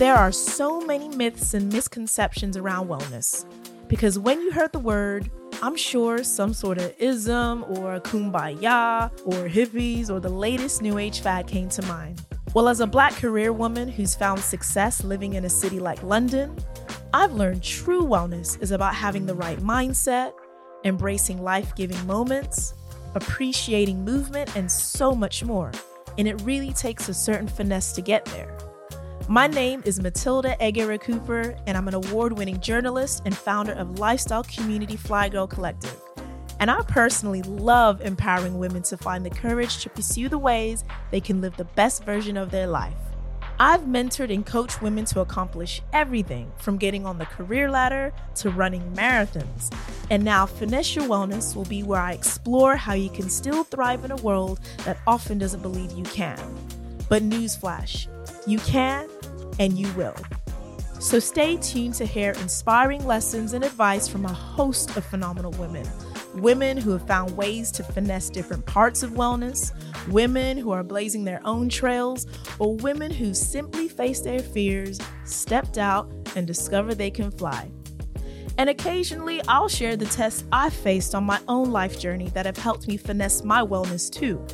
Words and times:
There 0.00 0.16
are 0.16 0.32
so 0.32 0.80
many 0.80 1.10
myths 1.10 1.52
and 1.52 1.70
misconceptions 1.70 2.56
around 2.56 2.88
wellness 2.88 3.44
because 3.86 4.18
when 4.18 4.40
you 4.40 4.50
heard 4.50 4.72
the 4.72 4.78
word, 4.78 5.30
I'm 5.60 5.76
sure 5.76 6.24
some 6.24 6.54
sort 6.54 6.78
of 6.78 6.94
ism 6.98 7.64
or 7.64 8.00
kumbaya 8.00 9.12
or 9.26 9.46
hippies 9.46 10.08
or 10.08 10.18
the 10.18 10.30
latest 10.30 10.80
new 10.80 10.96
age 10.96 11.20
fad 11.20 11.46
came 11.46 11.68
to 11.68 11.82
mind. 11.82 12.24
Well, 12.54 12.70
as 12.70 12.80
a 12.80 12.86
black 12.86 13.12
career 13.12 13.52
woman 13.52 13.90
who's 13.90 14.14
found 14.14 14.40
success 14.40 15.04
living 15.04 15.34
in 15.34 15.44
a 15.44 15.50
city 15.50 15.78
like 15.78 16.02
London, 16.02 16.56
I've 17.12 17.34
learned 17.34 17.62
true 17.62 18.00
wellness 18.00 18.58
is 18.62 18.70
about 18.70 18.94
having 18.94 19.26
the 19.26 19.34
right 19.34 19.58
mindset, 19.58 20.32
embracing 20.82 21.42
life 21.42 21.74
giving 21.74 22.06
moments, 22.06 22.72
appreciating 23.14 24.02
movement, 24.02 24.56
and 24.56 24.72
so 24.72 25.14
much 25.14 25.44
more. 25.44 25.72
And 26.16 26.26
it 26.26 26.40
really 26.40 26.72
takes 26.72 27.10
a 27.10 27.12
certain 27.12 27.48
finesse 27.48 27.92
to 27.92 28.00
get 28.00 28.24
there. 28.24 28.56
My 29.30 29.46
name 29.46 29.80
is 29.84 30.00
Matilda 30.00 30.56
Egere-Cooper, 30.60 31.54
and 31.68 31.76
I'm 31.76 31.86
an 31.86 31.94
award 31.94 32.36
winning 32.36 32.58
journalist 32.58 33.22
and 33.24 33.36
founder 33.36 33.74
of 33.74 34.00
lifestyle 34.00 34.42
community 34.42 34.96
Fly 34.96 35.28
Girl 35.28 35.46
Collective. 35.46 35.96
And 36.58 36.68
I 36.68 36.82
personally 36.88 37.42
love 37.42 38.00
empowering 38.00 38.58
women 38.58 38.82
to 38.82 38.96
find 38.96 39.24
the 39.24 39.30
courage 39.30 39.84
to 39.84 39.88
pursue 39.88 40.28
the 40.28 40.36
ways 40.36 40.84
they 41.12 41.20
can 41.20 41.40
live 41.40 41.56
the 41.56 41.64
best 41.64 42.02
version 42.02 42.36
of 42.36 42.50
their 42.50 42.66
life. 42.66 42.96
I've 43.60 43.82
mentored 43.82 44.34
and 44.34 44.44
coached 44.44 44.82
women 44.82 45.04
to 45.04 45.20
accomplish 45.20 45.80
everything 45.92 46.50
from 46.56 46.76
getting 46.76 47.06
on 47.06 47.18
the 47.18 47.26
career 47.26 47.70
ladder 47.70 48.12
to 48.34 48.50
running 48.50 48.82
marathons. 48.94 49.72
And 50.10 50.24
now, 50.24 50.44
Finesse 50.44 50.96
Your 50.96 51.04
Wellness 51.04 51.54
will 51.54 51.66
be 51.66 51.84
where 51.84 52.00
I 52.00 52.14
explore 52.14 52.74
how 52.74 52.94
you 52.94 53.10
can 53.10 53.30
still 53.30 53.62
thrive 53.62 54.04
in 54.04 54.10
a 54.10 54.16
world 54.16 54.58
that 54.78 54.98
often 55.06 55.38
doesn't 55.38 55.62
believe 55.62 55.92
you 55.92 56.02
can. 56.02 56.36
But 57.08 57.22
newsflash, 57.22 58.06
you 58.46 58.58
can 58.60 59.08
and 59.58 59.78
you 59.78 59.92
will. 59.94 60.14
So 61.00 61.18
stay 61.18 61.56
tuned 61.56 61.94
to 61.94 62.04
hear 62.04 62.32
inspiring 62.32 63.06
lessons 63.06 63.54
and 63.54 63.64
advice 63.64 64.06
from 64.06 64.26
a 64.26 64.32
host 64.32 64.96
of 64.98 65.04
phenomenal 65.04 65.52
women. 65.52 65.88
Women 66.34 66.76
who 66.76 66.90
have 66.92 67.06
found 67.06 67.36
ways 67.36 67.70
to 67.72 67.82
finesse 67.82 68.28
different 68.28 68.66
parts 68.66 69.02
of 69.02 69.12
wellness, 69.12 69.72
women 70.08 70.58
who 70.58 70.70
are 70.70 70.84
blazing 70.84 71.24
their 71.24 71.40
own 71.44 71.68
trails, 71.70 72.26
or 72.58 72.76
women 72.76 73.10
who 73.10 73.32
simply 73.32 73.88
faced 73.88 74.24
their 74.24 74.40
fears, 74.40 75.00
stepped 75.24 75.78
out, 75.78 76.12
and 76.36 76.46
discovered 76.46 76.96
they 76.96 77.10
can 77.10 77.30
fly. 77.30 77.70
And 78.58 78.68
occasionally, 78.68 79.40
I'll 79.48 79.68
share 79.68 79.96
the 79.96 80.04
tests 80.04 80.44
I've 80.52 80.74
faced 80.74 81.14
on 81.14 81.24
my 81.24 81.40
own 81.48 81.70
life 81.70 81.98
journey 81.98 82.28
that 82.34 82.44
have 82.44 82.58
helped 82.58 82.86
me 82.86 82.98
finesse 82.98 83.42
my 83.42 83.62
wellness 83.62 84.10
too. 84.10 84.44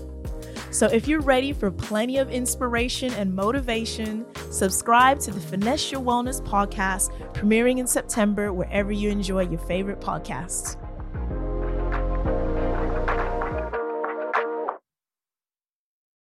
So 0.77 0.85
if 0.89 1.09
you're 1.09 1.23
ready 1.23 1.55
for 1.55 1.71
plenty 1.71 2.19
of 2.19 2.31
inspiration 2.31 3.11
and 3.15 3.35
motivation, 3.35 4.27
subscribe 4.51 5.19
to 5.21 5.31
the 5.31 5.41
Finesse 5.41 5.91
Your 5.91 6.03
Wellness 6.03 6.39
podcast, 6.43 7.19
premiering 7.33 7.79
in 7.79 7.87
September 7.87 8.53
wherever 8.53 8.93
you 8.93 9.09
enjoy 9.09 9.49
your 9.49 9.61
favorite 9.61 10.03
podcasts. 10.03 10.77